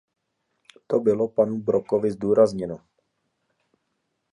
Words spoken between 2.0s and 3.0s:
zdůrazněno.